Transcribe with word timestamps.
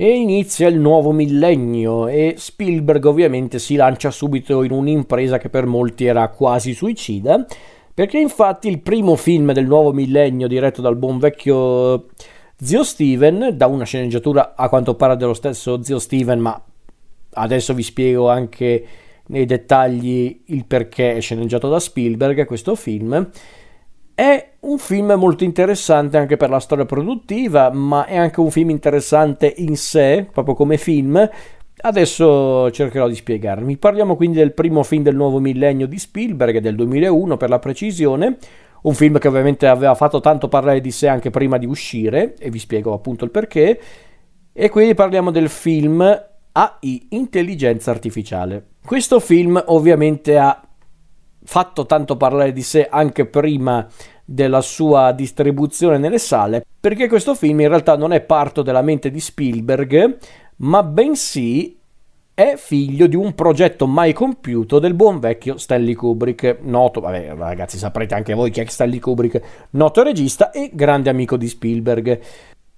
e 0.00 0.16
inizia 0.16 0.68
il 0.68 0.78
nuovo 0.78 1.10
millennio 1.10 2.06
e 2.06 2.34
Spielberg 2.36 3.04
ovviamente 3.04 3.58
si 3.58 3.74
lancia 3.74 4.12
subito 4.12 4.62
in 4.62 4.70
un'impresa 4.70 5.38
che 5.38 5.48
per 5.48 5.66
molti 5.66 6.04
era 6.04 6.28
quasi 6.28 6.72
suicida, 6.72 7.44
perché 7.92 8.16
infatti 8.20 8.68
il 8.68 8.78
primo 8.78 9.16
film 9.16 9.52
del 9.52 9.66
nuovo 9.66 9.92
millennio 9.92 10.46
diretto 10.46 10.80
dal 10.80 10.94
buon 10.94 11.18
vecchio 11.18 12.10
zio 12.56 12.84
Steven, 12.84 13.56
da 13.56 13.66
una 13.66 13.82
sceneggiatura 13.82 14.54
a 14.54 14.68
quanto 14.68 14.94
pare 14.94 15.16
dello 15.16 15.34
stesso 15.34 15.82
zio 15.82 15.98
Steven, 15.98 16.38
ma 16.38 16.62
adesso 17.30 17.74
vi 17.74 17.82
spiego 17.82 18.28
anche 18.28 18.86
nei 19.26 19.46
dettagli 19.46 20.42
il 20.44 20.64
perché 20.64 21.16
è 21.16 21.20
sceneggiato 21.20 21.68
da 21.68 21.80
Spielberg 21.80 22.44
questo 22.44 22.76
film, 22.76 23.28
è 24.18 24.54
un 24.62 24.78
film 24.78 25.12
molto 25.12 25.44
interessante 25.44 26.16
anche 26.16 26.36
per 26.36 26.50
la 26.50 26.58
storia 26.58 26.84
produttiva, 26.84 27.70
ma 27.70 28.04
è 28.04 28.16
anche 28.16 28.40
un 28.40 28.50
film 28.50 28.70
interessante 28.70 29.54
in 29.58 29.76
sé, 29.76 30.26
proprio 30.32 30.56
come 30.56 30.76
film. 30.76 31.30
Adesso 31.80 32.68
cercherò 32.72 33.06
di 33.06 33.14
spiegarmi. 33.14 33.76
Parliamo 33.76 34.16
quindi 34.16 34.38
del 34.38 34.54
primo 34.54 34.82
film 34.82 35.04
del 35.04 35.14
nuovo 35.14 35.38
millennio 35.38 35.86
di 35.86 36.00
Spielberg, 36.00 36.58
del 36.58 36.74
2001 36.74 37.36
per 37.36 37.48
la 37.48 37.60
precisione, 37.60 38.38
un 38.82 38.94
film 38.94 39.20
che 39.20 39.28
ovviamente 39.28 39.68
aveva 39.68 39.94
fatto 39.94 40.18
tanto 40.18 40.48
parlare 40.48 40.80
di 40.80 40.90
sé 40.90 41.06
anche 41.06 41.30
prima 41.30 41.56
di 41.56 41.66
uscire, 41.66 42.34
e 42.40 42.50
vi 42.50 42.58
spiego 42.58 42.92
appunto 42.94 43.24
il 43.24 43.30
perché. 43.30 43.80
E 44.52 44.68
quindi 44.68 44.94
parliamo 44.94 45.30
del 45.30 45.48
film 45.48 46.00
AI, 46.50 47.06
Intelligenza 47.10 47.92
Artificiale. 47.92 48.70
Questo 48.84 49.20
film 49.20 49.62
ovviamente 49.66 50.36
ha 50.36 50.60
fatto 51.44 51.86
tanto 51.86 52.18
parlare 52.18 52.52
di 52.52 52.62
sé 52.62 52.88
anche 52.90 53.24
prima 53.24 53.86
della 54.30 54.60
sua 54.60 55.12
distribuzione 55.12 55.96
nelle 55.96 56.18
sale, 56.18 56.62
perché 56.78 57.08
questo 57.08 57.34
film 57.34 57.60
in 57.60 57.68
realtà 57.68 57.96
non 57.96 58.12
è 58.12 58.20
parto 58.20 58.60
della 58.60 58.82
mente 58.82 59.10
di 59.10 59.20
Spielberg, 59.20 60.18
ma 60.56 60.82
bensì 60.82 61.78
è 62.34 62.56
figlio 62.56 63.06
di 63.06 63.16
un 63.16 63.34
progetto 63.34 63.86
mai 63.86 64.12
compiuto 64.12 64.78
del 64.78 64.92
buon 64.92 65.18
vecchio 65.18 65.56
Stanley 65.56 65.94
Kubrick, 65.94 66.58
noto, 66.60 67.00
vabbè 67.00 67.34
ragazzi 67.36 67.78
saprete 67.78 68.14
anche 68.14 68.34
voi 68.34 68.50
chi 68.50 68.60
è 68.60 68.66
Stanley 68.66 68.98
Kubrick, 68.98 69.40
noto 69.70 70.02
regista 70.02 70.50
e 70.50 70.72
grande 70.74 71.08
amico 71.08 71.38
di 71.38 71.48
Spielberg. 71.48 72.20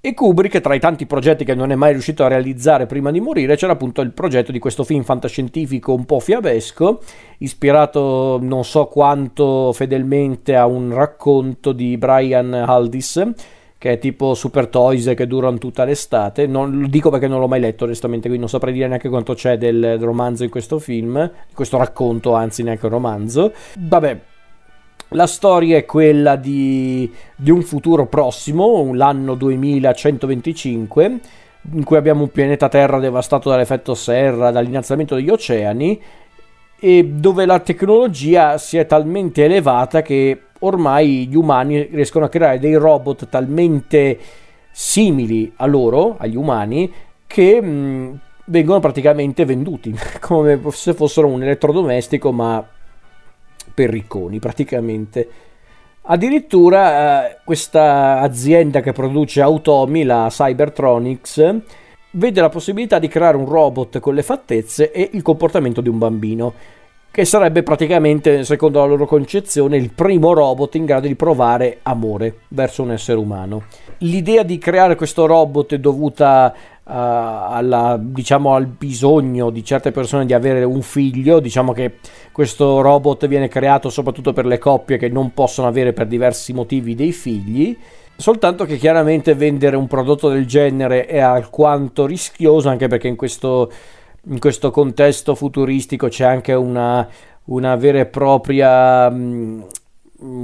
E 0.03 0.15
Kubrick, 0.15 0.63
tra 0.63 0.73
i 0.73 0.81
tanti 0.81 1.05
progetti 1.05 1.45
che 1.45 1.55
non 1.55 1.73
è 1.73 1.75
mai 1.75 1.93
riuscito 1.93 2.25
a 2.25 2.29
realizzare 2.29 2.87
prima 2.87 3.11
di 3.11 3.21
morire, 3.21 3.55
c'era 3.57 3.73
appunto 3.73 4.01
il 4.01 4.13
progetto 4.13 4.51
di 4.51 4.59
questo 4.59 4.83
film 4.83 5.03
fantascientifico 5.03 5.93
un 5.93 6.07
po' 6.07 6.21
fiabesco, 6.21 7.01
ispirato 7.41 8.39
non 8.41 8.65
so 8.65 8.87
quanto 8.87 9.75
fedelmente 9.75 10.57
a 10.57 10.65
un 10.65 10.95
racconto 10.95 11.73
di 11.73 11.99
Brian 11.99 12.55
Aldis, 12.55 13.31
che 13.77 13.93
è 13.93 13.99
tipo 13.99 14.33
Super 14.33 14.69
Toys 14.69 15.13
che 15.15 15.27
durano 15.27 15.59
tutta 15.59 15.85
l'estate. 15.85 16.47
Non, 16.47 16.81
lo 16.81 16.87
dico 16.87 17.11
perché 17.11 17.29
non 17.29 17.39
l'ho 17.39 17.49
mai 17.49 17.61
letto 17.61 17.85
onestamente, 17.85 18.23
quindi 18.23 18.41
non 18.41 18.49
saprei 18.49 18.73
dire 18.73 18.89
neanche 18.89 19.11
quanto 19.11 19.35
c'è 19.35 19.59
del 19.59 19.99
romanzo 19.99 20.45
in 20.45 20.51
questo 20.51 20.79
film, 20.79 21.31
questo 21.53 21.77
racconto, 21.77 22.33
anzi 22.33 22.63
neanche 22.63 22.87
un 22.87 22.93
romanzo. 22.93 23.53
Vabbè, 23.79 24.21
la 25.11 25.27
storia 25.27 25.77
è 25.77 25.85
quella 25.85 26.37
di, 26.37 27.11
di 27.35 27.51
un 27.51 27.63
futuro 27.63 28.07
prossimo, 28.07 28.93
l'anno 28.95 29.35
2125, 29.35 31.21
in 31.73 31.85
cui 31.85 31.97
abbiamo 31.97 32.23
un 32.23 32.31
pianeta 32.31 32.69
Terra 32.69 32.99
devastato 32.99 33.49
dall'effetto 33.49 33.95
serra, 33.95 34.51
dall'innalzamento 34.51 35.15
degli 35.15 35.31
oceani, 35.31 36.01
e 36.79 37.05
dove 37.05 37.45
la 37.45 37.59
tecnologia 37.59 38.57
si 38.57 38.79
è 38.79 38.87
talmente 38.87 39.45
elevata 39.45 40.01
che 40.01 40.41
ormai 40.61 41.27
gli 41.27 41.37
umani 41.37 41.89
riescono 41.91 42.25
a 42.25 42.29
creare 42.29 42.59
dei 42.59 42.75
robot 42.75 43.29
talmente 43.29 44.19
simili 44.71 45.53
a 45.57 45.67
loro, 45.67 46.17
agli 46.19 46.37
umani, 46.37 46.91
che 47.27 47.61
mh, 47.61 48.19
vengono 48.47 48.81
praticamente 48.81 49.45
venduti 49.45 49.95
come 50.21 50.61
se 50.71 50.95
fossero 50.95 51.27
un 51.27 51.43
elettrodomestico, 51.43 52.33
ma 52.33 52.65
per 53.81 53.89
ricconi 53.89 54.39
praticamente. 54.39 55.29
Addirittura 56.03 57.31
eh, 57.31 57.37
questa 57.45 58.21
azienda 58.21 58.81
che 58.83 58.93
produce 58.93 59.41
automi, 59.41 60.05
la 60.05 60.27
Cybertronics, 60.29 61.55
vede 62.13 62.41
la 62.43 62.51
possibilità 62.51 62.99
di 62.99 63.09
creare 63.09 63.39
un 63.39 63.47
robot 63.47 63.99
con 64.01 64.15
le 64.15 64.23
fattezze 64.23 64.93
e 64.93 65.09
il 65.13 65.23
comportamento 65.23 65.81
di 65.81 65.89
un 65.89 65.97
bambino, 65.97 66.53
che 67.11 67.25
sarebbe 67.25 67.63
praticamente, 67.63 68.45
secondo 68.45 68.81
la 68.81 68.87
loro 68.87 69.07
concezione, 69.07 69.79
il 69.79 69.93
primo 69.93 70.35
robot 70.35 70.75
in 70.75 70.85
grado 70.85 71.07
di 71.07 71.15
provare 71.15 71.79
amore 71.83 72.41
verso 72.49 72.83
un 72.83 72.93
essere 72.93 73.19
umano. 73.19 73.63
L'idea 73.99 74.43
di 74.43 74.59
creare 74.59 74.95
questo 74.95 75.25
robot 75.25 75.75
è 75.75 75.79
dovuta 75.79 76.55
alla, 76.91 77.99
diciamo, 78.01 78.55
al 78.55 78.67
bisogno 78.67 79.51
di 79.51 79.63
certe 79.65 79.93
persone 79.93 80.27
di 80.27 80.33
avere 80.33 80.65
un 80.65 80.83
figlio. 80.83 81.41
Diciamo 81.41 81.73
che 81.73 81.99
questo 82.33 82.81
robot 82.81 83.27
viene 83.29 83.49
creato 83.49 83.91
soprattutto 83.91 84.33
per 84.33 84.47
le 84.47 84.59
coppie 84.59 84.97
che 84.97 85.09
non 85.09 85.33
possono 85.33 85.69
avere 85.69 85.93
per 85.93 86.07
diversi 86.07 86.53
motivi 86.53 86.95
dei 86.95 87.13
figli. 87.13 87.77
Soltanto 88.17 88.67
che 88.67 88.77
chiaramente 88.77 89.35
vendere 89.35 89.77
un 89.77 89.87
prodotto 89.87 90.29
del 90.29 90.47
genere 90.47 91.07
è 91.07 91.19
alquanto 91.21 92.05
rischioso, 92.05 92.69
anche 92.69 92.87
perché 92.87 93.09
in 93.09 93.17
questo, 93.17 93.73
in 94.25 94.39
questo 94.39 94.71
contesto 94.71 95.35
futuristico 95.35 96.09
c'è 96.09 96.25
anche 96.27 96.53
una, 96.53 97.09
una 97.45 97.77
vera 97.77 98.01
e 98.01 98.07
propria, 98.07 99.09
mm, 99.11 99.61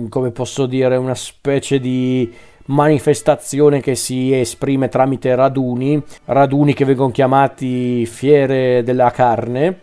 come 0.09 0.31
posso 0.31 0.65
dire, 0.65 0.97
una 0.97 1.15
specie 1.15 1.79
di 1.79 2.33
manifestazione 2.67 3.81
che 3.81 3.95
si 3.95 4.33
esprime 4.33 4.89
tramite 4.89 5.35
raduni, 5.35 6.03
raduni 6.27 6.75
che 6.75 6.85
vengono 6.85 7.11
chiamati 7.11 8.07
fiere 8.07 8.83
della 8.83 9.11
carne. 9.11 9.81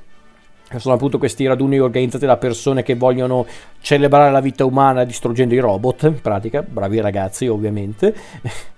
Sono 0.78 0.96
appunto 0.96 1.20
questi 1.20 1.46
raduni 1.46 1.78
organizzati 1.78 2.26
da 2.26 2.38
persone 2.38 2.82
che 2.82 2.96
vogliono 2.96 3.46
celebrare 3.80 4.32
la 4.32 4.40
vita 4.40 4.66
umana 4.66 5.04
distruggendo 5.04 5.54
i 5.54 5.60
robot, 5.60 6.04
in 6.04 6.20
pratica, 6.20 6.64
bravi 6.64 7.00
ragazzi 7.00 7.48
ovviamente. 7.48 8.16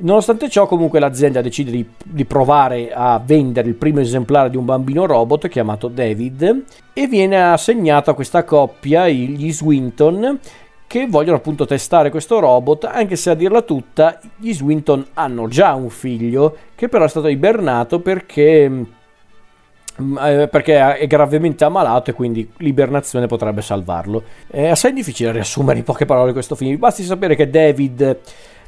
Nonostante 0.00 0.48
ciò, 0.48 0.66
comunque, 0.66 1.00
l'azienda 1.00 1.40
decide 1.40 1.72
di, 1.72 1.84
di, 2.04 2.24
provare 2.24 2.92
a 2.92 3.20
vendere 3.24 3.68
il 3.68 3.74
primo 3.74 3.98
esemplare 3.98 4.48
di 4.48 4.56
un 4.56 4.64
bambino 4.64 5.06
robot 5.06 5.48
chiamato 5.48 5.88
David 5.88 6.64
e 6.92 7.06
viene 7.08 7.42
assegnato 7.42 8.10
a 8.10 8.14
questa 8.14 8.44
coppia 8.44 9.08
gli 9.08 9.50
Swinton 9.50 10.38
che 10.88 11.06
vogliono 11.06 11.36
appunto 11.36 11.66
testare 11.66 12.10
questo 12.10 12.38
robot, 12.40 12.84
anche 12.84 13.14
se 13.14 13.30
a 13.30 13.34
dirla 13.34 13.60
tutta 13.60 14.18
gli 14.36 14.54
Swinton 14.54 15.06
hanno 15.14 15.46
già 15.46 15.74
un 15.74 15.90
figlio 15.90 16.56
che 16.74 16.88
però 16.88 17.04
è 17.04 17.08
stato 17.08 17.28
ibernato 17.28 18.00
perché, 18.00 18.68
mm, 18.68 20.18
eh, 20.18 20.48
perché 20.50 20.96
è 20.96 21.06
gravemente 21.06 21.64
ammalato 21.64 22.10
e 22.10 22.14
quindi 22.14 22.50
l'ibernazione 22.56 23.26
potrebbe 23.26 23.60
salvarlo. 23.60 24.22
È 24.46 24.68
assai 24.68 24.94
difficile 24.94 25.30
riassumere 25.30 25.78
in 25.78 25.84
poche 25.84 26.06
parole 26.06 26.32
questo 26.32 26.54
film, 26.54 26.78
basti 26.78 27.02
sapere 27.02 27.36
che 27.36 27.50
David 27.50 28.20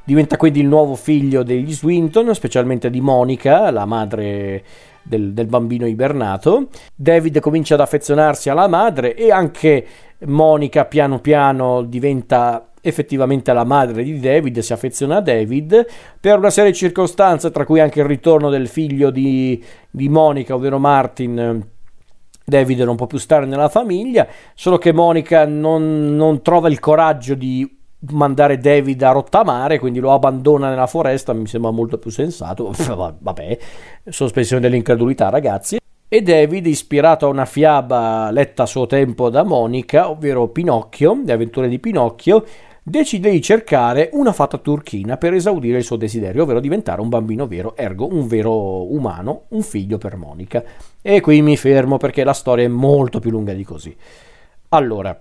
diventa 0.05 0.37
quindi 0.37 0.61
il 0.61 0.67
nuovo 0.67 0.97
figlio 0.97 1.43
degli 1.43 1.73
Swinton, 1.73 2.35
specialmente 2.35 2.91
di 2.91 3.01
Monica, 3.01 3.71
la 3.71 3.87
madre 3.87 4.63
del, 5.03 5.33
del 5.33 5.47
bambino 5.47 5.87
ibernato. 5.87 6.69
David 6.95 7.41
comincia 7.41 7.75
ad 7.75 7.81
affezionarsi 7.81 8.49
alla 8.51 8.69
madre 8.69 9.15
e 9.15 9.31
anche 9.31 9.87
Monica 10.27 10.85
piano 10.85 11.19
piano 11.21 11.83
diventa 11.83 12.71
effettivamente 12.83 13.53
la 13.53 13.65
madre 13.65 14.03
di 14.03 14.19
David, 14.19 14.59
si 14.61 14.73
affeziona 14.73 15.17
a 15.17 15.21
David 15.21 15.87
per 16.19 16.39
una 16.39 16.51
serie 16.51 16.71
di 16.71 16.77
circostanze, 16.77 17.51
tra 17.51 17.65
cui 17.65 17.81
anche 17.81 18.01
il 18.01 18.07
ritorno 18.07 18.49
del 18.51 18.69
figlio 18.69 19.11
di, 19.11 19.63
di 19.91 20.09
Monica, 20.09 20.55
ovvero 20.55 20.79
Martin. 20.79 21.67
David 22.43 22.81
non 22.81 22.97
può 22.97 23.07
più 23.07 23.19
stare 23.19 23.47
nella 23.47 23.69
famiglia, 23.69 24.27
solo 24.55 24.77
che 24.77 24.93
Monica 24.93 25.47
non, 25.47 26.17
non 26.17 26.43
trova 26.43 26.69
il 26.69 26.81
coraggio 26.81 27.35
di 27.35 27.79
mandare 28.09 28.59
David 28.59 29.03
a 29.03 29.13
rottamare, 29.13 29.79
quindi 29.79 29.99
lo 29.99 30.13
abbandona 30.13 30.69
nella 30.71 30.87
foresta, 30.87 31.33
mi 31.33 31.47
sembra 31.47 31.71
molto 31.71 31.99
più 31.99 32.11
sensato. 32.11 32.73
Vabbè, 33.19 33.59
sospensione 34.09 34.63
dell'incredulità, 34.63 35.29
ragazzi. 35.29 35.79
E 36.13 36.23
David, 36.23 36.67
ispirato 36.67 37.27
a 37.27 37.29
una 37.29 37.45
fiaba 37.45 38.31
letta 38.33 38.65
a 38.65 38.67
suo 38.67 38.87
tempo 38.87 39.31
da 39.31 39.45
Monica, 39.45 40.11
ovvero 40.11 40.49
Pinocchio, 40.49 41.23
le 41.25 41.33
avventure 41.33 41.69
di 41.69 41.79
Pinocchio, 41.79 42.45
decide 42.83 43.31
di 43.31 43.41
cercare 43.41 44.11
una 44.15 44.33
fata 44.33 44.59
turchina 44.59 45.17
per 45.17 45.35
esaudire 45.35 45.79
il 45.79 45.85
suo 45.85 45.95
desiderio, 45.95 46.43
ovvero 46.43 46.59
diventare 46.59 47.01
un 47.01 47.09
bambino 47.09 47.47
vero, 47.47 47.77
ergo 47.77 48.13
un 48.13 48.27
vero 48.27 48.93
umano, 48.93 49.45
un 49.51 49.63
figlio 49.63 49.99
per 49.99 50.17
Monica. 50.17 50.65
E 51.01 51.21
qui 51.21 51.43
mi 51.43 51.57
fermo 51.57 51.97
perché 51.97 52.25
la 52.25 52.33
storia 52.33 52.65
è 52.65 52.69
molto 52.69 53.21
più 53.21 53.31
lunga 53.31 53.53
di 53.53 53.63
così. 53.63 53.97
Allora, 54.71 55.17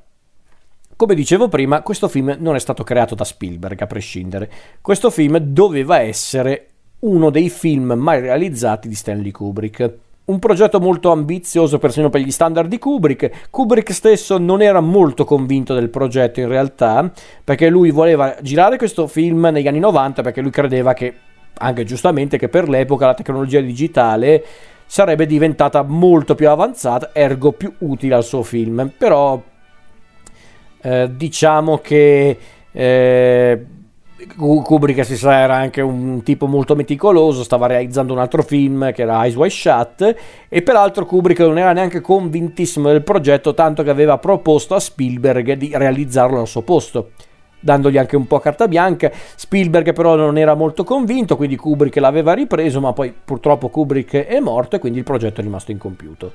come 0.99 1.15
dicevo 1.15 1.47
prima, 1.47 1.81
questo 1.81 2.09
film 2.09 2.35
non 2.39 2.55
è 2.55 2.59
stato 2.59 2.83
creato 2.83 3.15
da 3.15 3.23
Spielberg, 3.23 3.81
a 3.81 3.87
prescindere. 3.87 4.51
Questo 4.81 5.09
film 5.09 5.37
doveva 5.37 6.01
essere 6.01 6.67
uno 6.99 7.29
dei 7.29 7.49
film 7.49 7.93
mai 7.93 8.19
realizzati 8.19 8.89
di 8.89 8.95
Stanley 8.95 9.31
Kubrick 9.31 9.93
un 10.25 10.39
progetto 10.39 10.81
molto 10.81 11.09
ambizioso 11.11 11.77
persino 11.79 12.09
per 12.09 12.19
gli 12.19 12.31
standard 12.31 12.67
di 12.67 12.77
Kubrick. 12.77 13.47
Kubrick 13.49 13.93
stesso 13.93 14.37
non 14.37 14.61
era 14.61 14.81
molto 14.81 15.23
convinto 15.23 15.73
del 15.73 15.87
progetto 15.87 16.41
in 16.41 16.49
realtà, 16.49 17.09
perché 17.45 17.69
lui 17.69 17.91
voleva 17.91 18.35
girare 18.41 18.75
questo 18.75 19.07
film 19.07 19.47
negli 19.53 19.69
anni 19.69 19.79
90 19.79 20.21
perché 20.21 20.41
lui 20.41 20.51
credeva 20.51 20.91
che 20.91 21.15
anche 21.59 21.85
giustamente, 21.85 22.37
che 22.37 22.49
per 22.49 22.67
l'epoca 22.67 23.05
la 23.05 23.13
tecnologia 23.13 23.61
digitale 23.61 24.43
sarebbe 24.85 25.25
diventata 25.25 25.81
molto 25.81 26.35
più 26.35 26.49
avanzata, 26.49 27.11
ergo 27.13 27.53
più 27.53 27.73
utile 27.77 28.15
al 28.15 28.23
suo 28.25 28.43
film. 28.43 28.91
Però 28.97 29.41
eh, 30.81 31.09
diciamo 31.13 31.77
che 31.79 32.37
eh, 32.71 33.65
Kubrick 34.35 35.05
si 35.05 35.15
sa 35.15 35.39
era 35.39 35.55
anche 35.55 35.81
un 35.81 36.21
tipo 36.23 36.45
molto 36.45 36.75
meticoloso, 36.75 37.43
stava 37.43 37.67
realizzando 37.67 38.13
un 38.13 38.19
altro 38.19 38.43
film 38.43 38.91
che 38.91 39.03
era 39.03 39.23
Eyes 39.23 39.35
Wide 39.35 39.49
Shut 39.49 40.15
e 40.49 40.61
peraltro 40.61 41.05
Kubrick 41.05 41.39
non 41.39 41.57
era 41.57 41.71
neanche 41.71 42.01
convintissimo 42.01 42.89
del 42.89 43.03
progetto 43.03 43.53
tanto 43.53 43.83
che 43.83 43.89
aveva 43.89 44.17
proposto 44.17 44.75
a 44.75 44.79
Spielberg 44.79 45.53
di 45.53 45.71
realizzarlo 45.73 46.39
al 46.39 46.47
suo 46.47 46.61
posto 46.61 47.11
dandogli 47.59 47.97
anche 47.97 48.15
un 48.15 48.25
po' 48.25 48.39
carta 48.39 48.67
bianca. 48.67 49.11
Spielberg 49.11 49.93
però 49.93 50.15
non 50.15 50.37
era 50.37 50.53
molto 50.53 50.83
convinto, 50.83 51.35
quindi 51.35 51.55
Kubrick 51.55 51.97
l'aveva 51.97 52.33
ripreso, 52.33 52.79
ma 52.79 52.93
poi 52.93 53.13
purtroppo 53.13 53.69
Kubrick 53.69 54.25
è 54.25 54.39
morto 54.39 54.77
e 54.77 54.79
quindi 54.79 54.99
il 54.99 55.03
progetto 55.03 55.41
è 55.41 55.43
rimasto 55.43 55.71
incompiuto. 55.71 56.33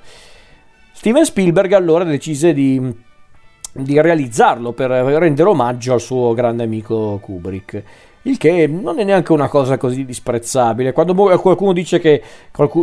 Steven 0.93 1.25
Spielberg 1.25 1.73
allora 1.73 2.05
decise 2.05 2.53
di, 2.53 2.81
di 3.77 4.01
realizzarlo 4.01 4.73
per 4.73 4.91
rendere 4.91 5.49
omaggio 5.49 5.95
al 5.95 6.01
suo 6.01 6.33
grande 6.33 6.63
amico 6.63 7.19
Kubrick. 7.21 7.83
Il 8.23 8.39
che 8.39 8.67
non 8.67 8.99
è 8.99 9.05
neanche 9.05 9.33
una 9.33 9.49
cosa 9.49 9.77
così 9.77 10.07
disprezzabile. 10.07 10.93
Quando 10.93 11.15
qualcuno 11.15 11.75
dice 11.75 11.99
che, 11.99 12.23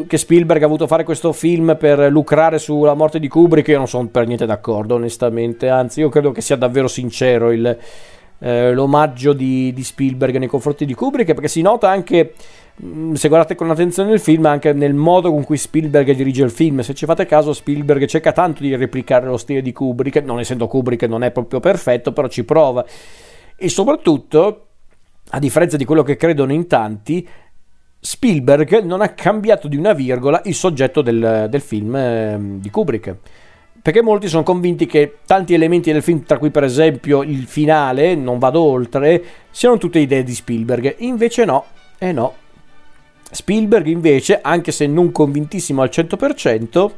che, 0.06 0.18
Spielberg 0.18 0.62
ha 0.62 0.68
voluto 0.68 0.86
fare 0.86 1.04
questo 1.04 1.32
film 1.34 1.76
per 1.80 2.12
lucrare 2.12 2.60
sulla 2.60 2.94
morte 2.94 3.20
di 3.20 3.28
Kubrick, 3.28 3.70
io 3.70 3.78
non 3.78 3.88
sono 3.88 4.08
per 4.08 4.28
niente 4.28 4.46
d'accordo, 4.46 4.96
onestamente. 4.96 5.68
Anzi, 5.68 6.02
io 6.02 6.10
credo 6.10 6.32
che 6.32 6.42
sia 6.42 6.58
davvero 6.58 6.88
sincero 6.88 7.52
il, 7.52 7.76
eh, 8.44 8.74
l'omaggio 8.74 9.34
di, 9.34 9.72
di, 9.72 9.84
Spielberg 9.84 10.36
nei 10.38 10.48
confronti 10.48 10.86
di 10.86 10.96
Kubrick, 10.96 11.34
perché 11.34 11.48
si 11.48 11.62
nota 11.62 11.90
anche, 11.90 12.34
mm, 12.84 13.14
se 13.14 13.28
guardate 13.28 13.54
con 13.54 13.70
attenzione 13.70 14.12
il 14.14 14.20
film, 14.20 14.46
anche 14.48 14.74
nel 14.74 14.96
modo 14.96 15.30
con 15.30 15.44
cui 15.44 15.58
Spielberg 15.58 16.12
dirige 16.14 16.44
il 16.44 16.50
film. 16.50 16.80
Se 16.80 16.96
ci 16.96 17.06
fate 17.06 17.28
caso, 17.28 17.54
Spielberg 17.54 18.06
cerca 18.08 18.32
tanto 18.32 18.64
di 18.64 18.76
replicare 18.76 19.28
lo 19.28 19.38
stile 19.38 19.62
di 19.62 19.72
Kubrick, 19.72 20.24
non 20.24 20.40
essendo 20.40 20.68
Kubrick 20.68 21.04
non 21.04 21.24
è 21.24 21.30
proprio 21.30 21.60
perfetto, 21.60 22.14
però 22.14 22.28
ci 22.28 22.44
prova. 22.44 22.84
E 23.56 23.70
soprattutto, 23.70 24.68
a 25.30 25.40
differenza 25.40 25.78
di 25.78 25.86
quello 25.86 26.02
che 26.02 26.16
credono 26.16 26.52
in 26.52 26.66
tanti, 26.66 27.28
Spielberg 28.00 28.82
non 28.84 29.02
ha 29.02 29.10
cambiato 29.10 29.68
di 29.68 29.76
una 29.76 29.94
virgola 29.94 30.42
il 30.46 30.56
soggetto 30.56 31.04
del, 31.04 31.46
del 31.48 31.62
film 31.62 31.96
eh, 31.96 32.38
di 32.60 32.72
Kubrick 32.72 33.16
perché 33.82 34.02
molti 34.02 34.28
sono 34.28 34.44
convinti 34.44 34.86
che 34.86 35.18
tanti 35.26 35.54
elementi 35.54 35.92
del 35.92 36.04
film, 36.04 36.24
tra 36.24 36.38
cui 36.38 36.52
per 36.52 36.64
esempio 36.64 37.24
il 37.24 37.46
finale, 37.48 38.14
non 38.16 38.38
vado 38.38 38.62
oltre, 38.62 39.24
siano 39.50 39.78
tutte 39.78 40.00
idee 40.00 40.24
di 40.24 40.34
Spielberg. 40.34 40.96
Invece 41.00 41.46
no, 41.46 41.66
eh 41.98 42.12
no. 42.12 42.36
Spielberg 43.32 43.88
invece, 43.88 44.40
anche 44.42 44.72
se 44.72 44.86
non 44.86 45.12
convintissimo 45.12 45.82
al 45.82 45.90
100%, 45.92 46.92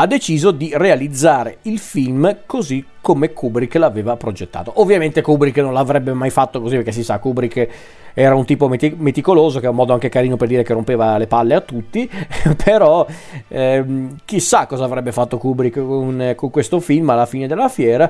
ha 0.00 0.06
deciso 0.06 0.52
di 0.52 0.70
realizzare 0.74 1.58
il 1.62 1.80
film 1.80 2.42
così 2.46 2.84
come 3.00 3.32
Kubrick 3.32 3.74
l'aveva 3.74 4.16
progettato. 4.16 4.74
Ovviamente 4.76 5.22
Kubrick 5.22 5.58
non 5.58 5.72
l'avrebbe 5.72 6.12
mai 6.12 6.30
fatto 6.30 6.60
così 6.60 6.76
perché 6.76 6.92
si 6.92 7.02
sa, 7.02 7.18
Kubrick 7.18 7.68
era 8.14 8.36
un 8.36 8.44
tipo 8.44 8.68
meticoloso 8.68 9.58
che 9.58 9.66
è 9.66 9.68
un 9.68 9.74
modo 9.74 9.92
anche 9.92 10.08
carino 10.08 10.36
per 10.36 10.46
dire 10.46 10.62
che 10.62 10.72
rompeva 10.72 11.18
le 11.18 11.26
palle 11.26 11.54
a 11.54 11.60
tutti, 11.60 12.08
però 12.62 13.04
ehm, 13.48 14.18
chissà 14.24 14.66
cosa 14.66 14.84
avrebbe 14.84 15.10
fatto 15.10 15.36
Kubrick 15.36 15.80
con, 15.80 16.32
con 16.36 16.50
questo 16.50 16.78
film 16.78 17.10
alla 17.10 17.26
fine 17.26 17.48
della 17.48 17.68
fiera. 17.68 18.08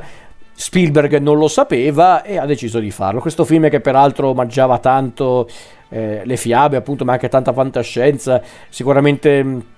Spielberg 0.52 1.16
non 1.18 1.38
lo 1.38 1.48
sapeva 1.48 2.22
e 2.22 2.36
ha 2.36 2.44
deciso 2.44 2.80
di 2.80 2.90
farlo. 2.90 3.20
Questo 3.20 3.46
film 3.46 3.70
che 3.70 3.80
peraltro 3.80 4.34
mangiava 4.34 4.78
tanto 4.78 5.48
eh, 5.88 6.20
le 6.22 6.36
fiabe, 6.36 6.76
appunto, 6.76 7.06
ma 7.06 7.12
anche 7.12 7.28
tanta 7.28 7.54
fantascienza, 7.54 8.42
sicuramente 8.68 9.76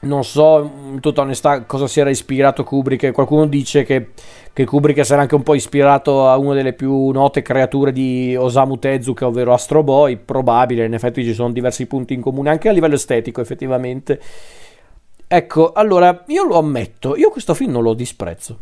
non 0.00 0.24
so 0.24 0.70
in 0.92 1.00
tutta 1.00 1.20
onestà 1.20 1.64
cosa 1.64 1.86
si 1.86 2.00
era 2.00 2.10
ispirato 2.10 2.64
Kubrick. 2.64 3.10
Qualcuno 3.12 3.46
dice 3.46 3.82
che, 3.82 4.10
che 4.52 4.64
Kubrick 4.64 5.04
sarà 5.04 5.22
anche 5.22 5.34
un 5.34 5.42
po' 5.42 5.54
ispirato 5.54 6.26
a 6.28 6.36
una 6.38 6.54
delle 6.54 6.72
più 6.72 7.10
note 7.10 7.42
creature 7.42 7.92
di 7.92 8.34
Osamu 8.36 8.78
Tezuka, 8.78 9.26
ovvero 9.26 9.52
Astro 9.52 9.82
Boy. 9.82 10.16
Probabile, 10.16 10.86
in 10.86 10.94
effetti 10.94 11.22
ci 11.22 11.34
sono 11.34 11.52
diversi 11.52 11.86
punti 11.86 12.14
in 12.14 12.20
comune, 12.22 12.50
anche 12.50 12.68
a 12.68 12.72
livello 12.72 12.94
estetico, 12.94 13.40
effettivamente. 13.40 14.20
Ecco, 15.26 15.72
allora 15.72 16.24
io 16.28 16.44
lo 16.44 16.58
ammetto, 16.58 17.14
io 17.16 17.30
questo 17.30 17.54
film 17.54 17.72
non 17.72 17.82
lo 17.82 17.94
disprezzo. 17.94 18.58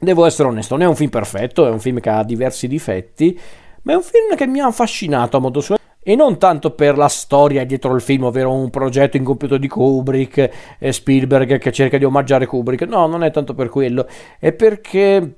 Devo 0.00 0.26
essere 0.26 0.48
onesto, 0.48 0.76
non 0.76 0.84
è 0.84 0.88
un 0.88 0.96
film 0.96 1.10
perfetto, 1.10 1.66
è 1.66 1.70
un 1.70 1.80
film 1.80 2.00
che 2.00 2.10
ha 2.10 2.22
diversi 2.22 2.68
difetti, 2.68 3.38
ma 3.82 3.92
è 3.92 3.96
un 3.96 4.02
film 4.02 4.36
che 4.36 4.46
mi 4.46 4.60
ha 4.60 4.66
affascinato 4.66 5.36
a 5.36 5.40
modo 5.40 5.60
suo 5.60 5.76
e 6.08 6.16
non 6.16 6.38
tanto 6.38 6.70
per 6.70 6.96
la 6.96 7.08
storia 7.08 7.66
dietro 7.66 7.94
il 7.94 8.00
film, 8.00 8.24
ovvero 8.24 8.50
un 8.50 8.70
progetto 8.70 9.18
incompiuto 9.18 9.58
di 9.58 9.68
Kubrick 9.68 10.76
e 10.78 10.90
Spielberg 10.90 11.58
che 11.58 11.70
cerca 11.70 11.98
di 11.98 12.04
omaggiare 12.04 12.46
Kubrick. 12.46 12.88
No, 12.88 13.06
non 13.06 13.22
è 13.22 13.30
tanto 13.30 13.52
per 13.52 13.68
quello, 13.68 14.06
è 14.38 14.52
perché 14.52 15.34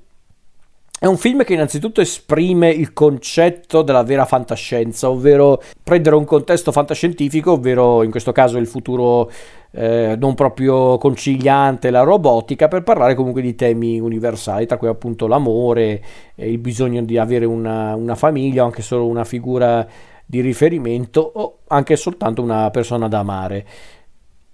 è 0.97 1.05
un 1.07 1.17
film 1.17 1.43
che 1.43 1.55
innanzitutto 1.55 1.99
esprime 1.99 2.69
il 2.69 2.93
concetto 2.93 3.81
della 3.81 4.03
vera 4.03 4.23
fantascienza, 4.23 5.09
ovvero 5.09 5.61
prendere 5.83 6.15
un 6.15 6.23
contesto 6.23 6.71
fantascientifico, 6.71 7.51
ovvero 7.51 8.01
in 8.03 8.09
questo 8.11 8.31
caso 8.31 8.57
il 8.57 8.67
futuro 8.67 9.29
eh, 9.71 10.15
non 10.17 10.35
proprio 10.35 10.97
conciliante, 10.97 11.89
la 11.89 12.03
robotica, 12.03 12.69
per 12.69 12.83
parlare 12.83 13.13
comunque 13.13 13.41
di 13.41 13.55
temi 13.55 13.99
universali, 13.99 14.65
tra 14.67 14.77
cui 14.77 14.87
appunto 14.87 15.27
l'amore, 15.27 16.01
il 16.35 16.59
bisogno 16.59 17.01
di 17.01 17.17
avere 17.17 17.43
una, 17.43 17.93
una 17.93 18.15
famiglia 18.15 18.63
o 18.63 18.67
anche 18.67 18.81
solo 18.81 19.05
una 19.05 19.25
figura 19.25 19.85
di 20.31 20.39
riferimento 20.39 21.19
o 21.19 21.57
anche 21.67 21.97
soltanto 21.97 22.41
una 22.41 22.69
persona 22.71 23.09
da 23.09 23.19
amare. 23.19 23.65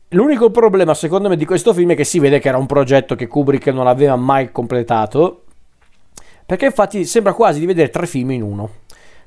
L'unico 0.10 0.50
problema 0.50 0.96
secondo 0.96 1.30
me 1.30 1.38
di 1.38 1.46
questo 1.46 1.72
film 1.72 1.92
è 1.92 1.96
che 1.96 2.04
si 2.04 2.18
vede 2.18 2.40
che 2.40 2.48
era 2.48 2.58
un 2.58 2.66
progetto 2.66 3.14
che 3.14 3.28
Kubrick 3.28 3.68
non 3.68 3.86
aveva 3.86 4.16
mai 4.16 4.52
completato, 4.52 5.44
perché 6.48 6.66
infatti 6.66 7.06
sembra 7.06 7.34
quasi 7.34 7.60
di 7.60 7.68
vedere 7.68 7.92
tre 7.92 8.08
film 8.08 8.32
in 8.32 8.42
uno. 8.42 8.70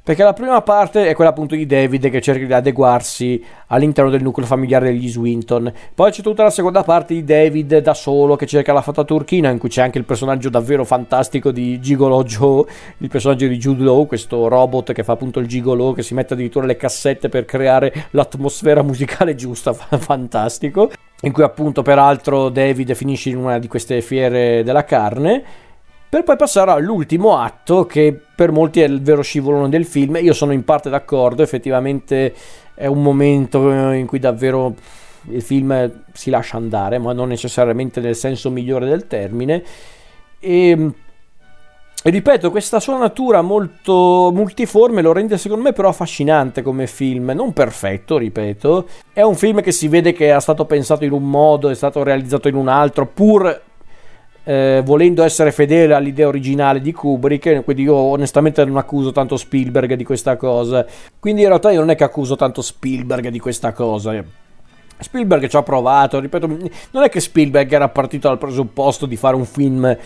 Perché 0.03 0.23
la 0.23 0.33
prima 0.33 0.63
parte 0.63 1.07
è 1.07 1.15
quella 1.15 1.31
appunto 1.31 1.55
di 1.55 1.67
David 1.67 2.09
che 2.09 2.23
cerca 2.23 2.47
di 2.47 2.53
adeguarsi 2.53 3.45
all'interno 3.67 4.11
del 4.11 4.23
nucleo 4.23 4.47
familiare 4.47 4.87
degli 4.87 5.09
Swinton. 5.09 5.71
Poi 5.95 6.11
c'è 6.11 6.23
tutta 6.23 6.43
la 6.43 6.51
seconda 6.51 6.83
parte 6.83 7.13
di 7.13 7.23
David 7.23 7.79
da 7.79 7.93
solo 7.93 8.35
che 8.35 8.47
cerca 8.47 8.73
la 8.73 8.81
fata 8.81 9.05
turchina, 9.05 9.51
in 9.51 9.59
cui 9.59 9.69
c'è 9.69 9.83
anche 9.83 9.99
il 9.99 10.05
personaggio 10.05 10.49
davvero 10.49 10.85
fantastico 10.85 11.51
di 11.51 11.79
Gigolo 11.81 12.25
Joe, 12.25 12.65
il 12.99 13.09
personaggio 13.09 13.47
di 13.47 13.59
Jude 13.59 13.85
Law, 13.85 14.07
questo 14.07 14.49
robot 14.49 14.93
che 14.93 15.05
fa 15.05 15.13
appunto 15.13 15.39
il 15.39 15.47
Gigolo, 15.47 15.93
che 15.93 16.03
si 16.03 16.15
mette 16.15 16.33
addirittura 16.33 16.65
le 16.65 16.77
cassette 16.77 17.29
per 17.29 17.45
creare 17.45 18.07
l'atmosfera 18.13 18.83
musicale 18.83 19.35
giusta, 19.35 19.73
fantastico. 19.75 20.91
In 21.23 21.33
cui 21.33 21.43
appunto 21.43 21.83
peraltro 21.83 22.49
David 22.49 22.95
finisce 22.95 23.29
in 23.29 23.37
una 23.37 23.59
di 23.59 23.69
queste 23.69 24.01
fiere 24.01 24.63
della 24.63 24.85
carne 24.85 25.69
per 26.11 26.25
poi 26.25 26.35
passare 26.35 26.73
all'ultimo 26.73 27.39
atto 27.39 27.87
che 27.87 28.21
per 28.35 28.51
molti 28.51 28.81
è 28.81 28.85
il 28.85 29.01
vero 29.01 29.23
scivolone 29.23 29.69
del 29.69 29.85
film. 29.85 30.17
Io 30.17 30.33
sono 30.33 30.51
in 30.51 30.65
parte 30.65 30.91
d'accordo, 30.91 31.45
effettivamente 31.45 32.35
è 32.75 32.87
un 32.87 33.01
momento 33.01 33.71
in 33.71 34.07
cui 34.07 34.19
davvero 34.19 34.75
il 35.29 35.41
film 35.41 36.03
si 36.13 36.31
lascia 36.31 36.57
andare, 36.57 36.99
ma 36.99 37.13
non 37.13 37.29
necessariamente 37.29 38.01
nel 38.01 38.17
senso 38.17 38.51
migliore 38.51 38.87
del 38.87 39.07
termine. 39.07 39.63
E, 40.41 40.91
e 42.03 42.11
ripeto, 42.11 42.51
questa 42.51 42.81
sua 42.81 42.99
natura 42.99 43.41
molto 43.41 44.33
multiforme 44.35 45.03
lo 45.03 45.13
rende 45.13 45.39
secondo 45.39 45.63
me 45.63 45.73
però 45.73 45.91
affascinante 45.91 46.63
come 46.63 46.89
film, 46.89 47.31
non 47.37 47.53
perfetto, 47.53 48.19
ripeto. 48.19 48.89
È 49.13 49.23
un 49.23 49.37
film 49.37 49.61
che 49.61 49.71
si 49.71 49.87
vede 49.87 50.13
che 50.13 50.35
è 50.35 50.41
stato 50.41 50.65
pensato 50.65 51.05
in 51.05 51.13
un 51.13 51.31
modo, 51.31 51.69
è 51.69 51.75
stato 51.77 52.03
realizzato 52.03 52.49
in 52.49 52.57
un 52.57 52.67
altro, 52.67 53.07
pur 53.07 53.69
eh, 54.45 54.83
volendo 54.85 55.23
essere 55.23 55.53
fedele 55.53 55.95
all'idea 55.95 56.27
originale 56.27 56.81
di 56.81 56.93
Kubrick, 56.93 57.63
quindi 57.65 57.83
io 57.83 57.95
onestamente 57.95 58.65
non 58.65 58.77
accuso 58.77 59.13
tanto 59.13 59.37
Spielberg 59.37 59.95
di 59.95 60.05
questa 60.05 60.37
cosa. 60.37 60.85
Quindi 61.19 61.43
in 61.43 61.49
realtà 61.49 61.71
io 61.71 61.81
non 61.81 61.91
è 61.91 61.97
che 61.97 62.05
accuso 62.05 62.37
tanto 62.37 62.63
Spielberg 62.63 63.29
di 63.29 63.39
questa 63.39 63.73
cosa. 63.73 64.23
Spielberg 64.99 65.47
ci 65.47 65.57
ha 65.57 65.63
provato, 65.63 66.21
ripeto, 66.21 66.47
non 66.47 67.03
è 67.03 67.09
che 67.09 67.21
Spielberg 67.21 67.73
era 67.73 67.89
partito 67.89 68.29
dal 68.29 68.39
presupposto 68.39 69.07
di 69.07 69.17
fare 69.17 69.37
un 69.37 69.47
film 69.47 69.97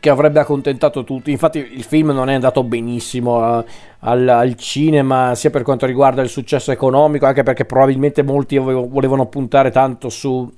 che 0.00 0.10
avrebbe 0.10 0.40
accontentato 0.40 1.04
tutti. 1.04 1.30
Infatti, 1.30 1.58
il 1.58 1.82
film 1.82 2.10
non 2.10 2.28
è 2.28 2.34
andato 2.34 2.62
benissimo 2.62 3.38
uh, 3.38 3.64
al, 4.00 4.28
al, 4.28 4.54
cinema, 4.54 5.34
sia 5.34 5.50
per 5.50 5.62
quanto 5.62 5.86
riguarda 5.86 6.22
il 6.22 6.28
successo 6.28 6.70
economico, 6.70 7.26
anche 7.26 7.42
perché 7.42 7.64
probabilmente 7.64 8.22
molti 8.22 8.56
volevano 8.56 9.26
puntare 9.26 9.70
tanto 9.70 10.08
su 10.08 10.50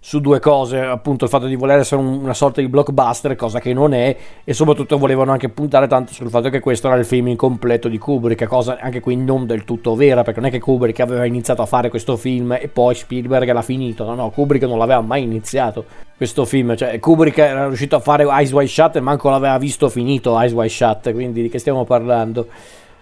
su 0.00 0.20
due 0.20 0.38
cose, 0.40 0.80
appunto 0.80 1.24
il 1.24 1.30
fatto 1.30 1.46
di 1.46 1.56
voler 1.56 1.80
essere 1.80 2.00
un, 2.00 2.06
una 2.22 2.34
sorta 2.34 2.60
di 2.60 2.68
blockbuster, 2.68 3.34
cosa 3.36 3.58
che 3.60 3.72
non 3.72 3.92
è, 3.92 4.16
e 4.44 4.52
soprattutto 4.52 4.98
volevano 4.98 5.32
anche 5.32 5.48
puntare 5.48 5.86
tanto 5.86 6.12
sul 6.12 6.30
fatto 6.30 6.48
che 6.50 6.60
questo 6.60 6.86
era 6.88 6.96
il 6.96 7.04
film 7.04 7.28
incompleto 7.28 7.88
di 7.88 7.98
Kubrick, 7.98 8.46
cosa 8.46 8.78
anche 8.80 9.00
qui 9.00 9.16
non 9.16 9.46
del 9.46 9.64
tutto 9.64 9.94
vera, 9.94 10.22
perché 10.22 10.40
non 10.40 10.48
è 10.48 10.52
che 10.52 10.60
Kubrick 10.60 11.00
aveva 11.00 11.24
iniziato 11.24 11.62
a 11.62 11.66
fare 11.66 11.90
questo 11.90 12.16
film 12.16 12.52
e 12.52 12.68
poi 12.68 12.94
Spielberg 12.94 13.50
l'ha 13.50 13.62
finito, 13.62 14.04
no, 14.04 14.14
no, 14.14 14.30
Kubrick 14.30 14.64
non 14.66 14.78
l'aveva 14.78 15.00
mai 15.00 15.22
iniziato 15.22 15.84
questo 16.16 16.44
film, 16.44 16.76
cioè 16.76 16.98
Kubrick 16.98 17.38
era 17.38 17.66
riuscito 17.66 17.96
a 17.96 18.00
fare 18.00 18.24
Eyes 18.24 18.52
Wide 18.52 18.68
Shut 18.68 18.96
e 18.96 19.00
manco 19.00 19.30
l'aveva 19.30 19.58
visto 19.58 19.88
finito 19.88 20.38
Eyes 20.38 20.52
Wide 20.52 20.68
Shut, 20.68 21.12
quindi 21.12 21.42
di 21.42 21.48
che 21.48 21.58
stiamo 21.58 21.84
parlando? 21.84 22.48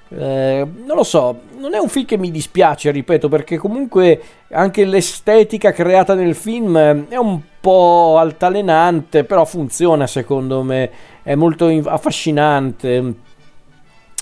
Eh, 0.09 0.67
non 0.85 0.97
lo 0.97 1.03
so, 1.03 1.41
non 1.59 1.75
è 1.75 1.79
un 1.79 1.89
film 1.89 2.07
che 2.07 2.17
mi 2.17 2.31
dispiace, 2.31 2.91
ripeto, 2.91 3.29
perché 3.29 3.57
comunque 3.57 4.21
anche 4.51 4.85
l'estetica 4.85 5.73
creata 5.73 6.15
nel 6.15 6.35
film 6.35 7.07
è 7.09 7.17
un 7.17 7.41
po' 7.61 8.17
altalenante, 8.19 9.25
però 9.25 9.45
funziona 9.45 10.07
secondo 10.07 10.63
me, 10.63 10.91
è 11.23 11.35
molto 11.35 11.67
affascinante. 11.67 13.15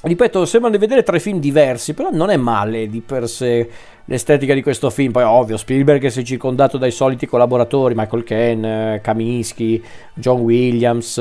Ripeto, 0.06 0.44
sembrano 0.44 0.76
di 0.76 0.80
vedere 0.80 1.02
tre 1.02 1.18
film 1.18 1.40
diversi, 1.40 1.94
però 1.94 2.11
non 2.12 2.28
è 2.28 2.37
male 2.37 2.88
di 2.88 3.00
per 3.00 3.26
sé 3.26 3.66
l'estetica 4.04 4.52
di 4.52 4.62
questo 4.62 4.90
film. 4.90 5.12
Poi, 5.12 5.23
ovvio, 5.23 5.56
Spielberg 5.56 6.06
si 6.08 6.20
è 6.20 6.23
circondato 6.23 6.76
dai 6.76 6.90
soliti 6.90 7.26
collaboratori: 7.26 7.94
Michael 7.96 8.23
Ken, 8.23 9.00
Kaminsky, 9.02 9.82
John 10.12 10.40
Williams. 10.40 11.16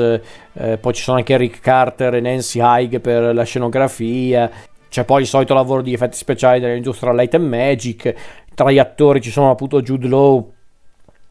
Eh, 0.52 0.76
poi 0.76 0.92
ci 0.92 1.02
sono 1.02 1.16
anche 1.16 1.34
Rick 1.38 1.60
Carter 1.60 2.16
e 2.16 2.20
Nancy 2.20 2.60
Haig 2.60 3.00
per 3.00 3.34
la 3.34 3.44
scenografia. 3.44 4.50
C'è 4.90 5.04
poi 5.04 5.22
il 5.22 5.28
solito 5.28 5.54
lavoro 5.54 5.80
di 5.80 5.94
effetti 5.94 6.18
speciali 6.18 6.60
dell'Industrial 6.60 7.16
Light 7.16 7.34
and 7.34 7.48
Magic. 7.48 8.14
Tra 8.54 8.70
gli 8.70 8.78
attori 8.78 9.22
ci 9.22 9.30
sono 9.30 9.50
appunto 9.50 9.80
Jude 9.80 10.08
Law, 10.08 10.52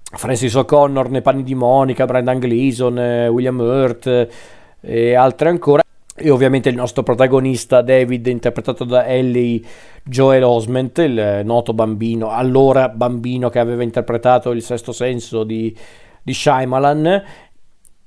Francis 0.01 0.55
O'Connor 0.55 1.11
nei 1.11 1.21
panni 1.21 1.43
di 1.43 1.53
Monica, 1.53 2.05
Brendan 2.05 2.39
Gleeson, 2.39 2.97
eh, 2.97 3.27
William 3.27 3.59
Hurt 3.59 4.07
eh, 4.07 4.27
e 4.81 5.13
altri 5.13 5.49
ancora. 5.49 5.83
E 6.15 6.29
ovviamente 6.29 6.69
il 6.69 6.75
nostro 6.75 7.01
protagonista 7.01 7.81
David, 7.81 8.27
interpretato 8.27 8.83
da 8.83 9.07
Ellie 9.07 9.61
Joel 10.03 10.43
Osment, 10.43 10.99
il 10.99 11.41
noto 11.43 11.73
bambino, 11.73 12.29
allora 12.29 12.89
bambino 12.89 13.49
che 13.49 13.57
aveva 13.57 13.81
interpretato 13.81 14.51
il 14.51 14.61
sesto 14.61 14.91
senso 14.91 15.43
di, 15.43 15.75
di 16.21 16.33
Shyamalan. 16.33 17.23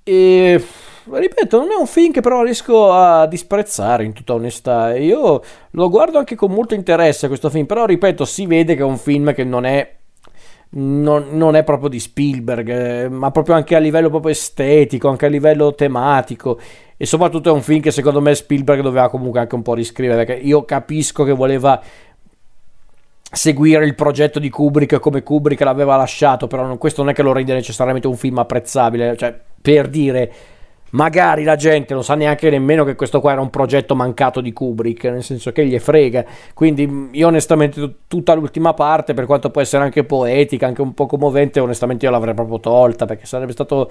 E 0.04 0.64
ripeto, 1.10 1.58
non 1.58 1.72
è 1.72 1.74
un 1.74 1.86
film 1.86 2.12
che 2.12 2.20
però 2.20 2.44
riesco 2.44 2.92
a 2.92 3.26
disprezzare 3.26 4.04
in 4.04 4.12
tutta 4.12 4.34
onestà. 4.34 4.96
Io 4.96 5.42
lo 5.70 5.88
guardo 5.88 6.18
anche 6.18 6.36
con 6.36 6.52
molto 6.52 6.74
interesse 6.74 7.26
questo 7.26 7.50
film, 7.50 7.66
però 7.66 7.86
ripeto, 7.86 8.24
si 8.24 8.46
vede 8.46 8.76
che 8.76 8.82
è 8.82 8.84
un 8.84 8.98
film 8.98 9.34
che 9.34 9.42
non 9.42 9.64
è 9.64 9.95
non, 10.76 11.28
non, 11.32 11.56
è 11.56 11.64
proprio 11.64 11.88
di 11.88 11.98
Spielberg, 11.98 12.68
eh, 12.68 13.08
ma 13.08 13.30
proprio 13.30 13.54
anche 13.54 13.74
a 13.76 13.78
livello 13.78 14.10
proprio 14.10 14.32
estetico, 14.32 15.08
anche 15.08 15.26
a 15.26 15.28
livello 15.28 15.74
tematico. 15.74 16.58
E 16.96 17.06
soprattutto 17.06 17.50
è 17.50 17.52
un 17.52 17.62
film 17.62 17.80
che 17.80 17.90
secondo 17.90 18.20
me 18.20 18.34
Spielberg 18.34 18.80
doveva 18.80 19.08
comunque 19.08 19.40
anche 19.40 19.54
un 19.54 19.62
po' 19.62 19.74
riscrivere, 19.74 20.24
perché 20.24 20.42
io 20.42 20.64
capisco 20.64 21.24
che 21.24 21.32
voleva 21.32 21.80
seguire 23.30 23.84
il 23.84 23.94
progetto 23.94 24.38
di 24.38 24.48
Kubrick 24.48 24.98
come 24.98 25.22
Kubrick 25.22 25.62
l'aveva 25.62 25.96
lasciato, 25.96 26.46
però 26.46 26.64
non, 26.64 26.78
questo 26.78 27.02
non 27.02 27.10
è 27.10 27.14
che 27.14 27.22
lo 27.22 27.32
rende 27.32 27.54
necessariamente 27.54 28.06
un 28.06 28.16
film 28.16 28.38
apprezzabile, 28.38 29.16
cioè 29.16 29.38
per 29.60 29.88
dire 29.88 30.32
magari 30.90 31.42
la 31.44 31.56
gente 31.56 31.94
non 31.94 32.04
sa 32.04 32.14
neanche 32.14 32.48
nemmeno 32.48 32.84
che 32.84 32.94
questo 32.94 33.20
qua 33.20 33.32
era 33.32 33.40
un 33.40 33.50
progetto 33.50 33.94
mancato 33.94 34.40
di 34.40 34.52
Kubrick, 34.52 35.04
nel 35.04 35.22
senso 35.22 35.52
che 35.52 35.66
gli 35.66 35.78
frega. 35.78 36.24
Quindi 36.54 37.08
io 37.12 37.26
onestamente 37.26 37.94
tutta 38.06 38.34
l'ultima 38.34 38.74
parte, 38.74 39.14
per 39.14 39.26
quanto 39.26 39.50
può 39.50 39.60
essere 39.60 39.82
anche 39.82 40.04
poetica, 40.04 40.66
anche 40.66 40.82
un 40.82 40.94
po' 40.94 41.06
commovente, 41.06 41.60
onestamente 41.60 42.04
io 42.04 42.10
l'avrei 42.10 42.34
proprio 42.34 42.60
tolta 42.60 43.04
perché 43.06 43.26
sarebbe 43.26 43.52
stato 43.52 43.90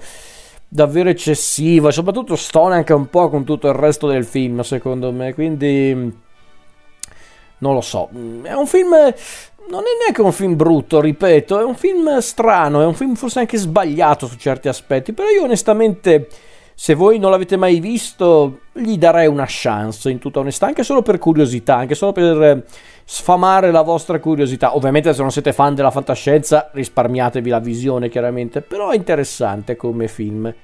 davvero 0.68 1.08
eccessivo 1.08 1.88
e 1.88 1.92
soprattutto 1.92 2.34
stona 2.34 2.74
anche 2.74 2.92
un 2.92 3.08
po' 3.08 3.28
con 3.28 3.44
tutto 3.44 3.68
il 3.68 3.74
resto 3.74 4.08
del 4.08 4.24
film, 4.24 4.60
secondo 4.60 5.12
me. 5.12 5.34
Quindi 5.34 6.24
non 7.58 7.74
lo 7.74 7.80
so, 7.80 8.08
è 8.42 8.52
un 8.52 8.66
film 8.66 8.94
non 9.68 9.80
è 9.80 9.98
neanche 10.00 10.22
un 10.22 10.30
film 10.30 10.54
brutto, 10.54 11.00
ripeto, 11.00 11.58
è 11.58 11.64
un 11.64 11.74
film 11.74 12.18
strano, 12.18 12.82
è 12.82 12.84
un 12.84 12.94
film 12.94 13.14
forse 13.14 13.40
anche 13.40 13.56
sbagliato 13.56 14.28
su 14.28 14.36
certi 14.36 14.68
aspetti, 14.68 15.12
però 15.12 15.28
io 15.28 15.42
onestamente 15.42 16.28
se 16.78 16.92
voi 16.92 17.18
non 17.18 17.30
l'avete 17.30 17.56
mai 17.56 17.80
visto, 17.80 18.60
gli 18.72 18.98
darei 18.98 19.26
una 19.26 19.46
chance, 19.48 20.10
in 20.10 20.18
tutta 20.18 20.40
onestà, 20.40 20.66
anche 20.66 20.84
solo 20.84 21.00
per 21.00 21.16
curiosità, 21.16 21.76
anche 21.76 21.94
solo 21.94 22.12
per 22.12 22.42
eh, 22.42 22.64
sfamare 23.02 23.70
la 23.70 23.80
vostra 23.80 24.20
curiosità. 24.20 24.76
Ovviamente 24.76 25.14
se 25.14 25.22
non 25.22 25.30
siete 25.30 25.54
fan 25.54 25.74
della 25.74 25.90
fantascienza 25.90 26.68
risparmiatevi 26.74 27.48
la 27.48 27.60
visione, 27.60 28.10
chiaramente, 28.10 28.60
però 28.60 28.90
è 28.90 28.94
interessante 28.94 29.74
come 29.74 30.06
film. 30.06 30.54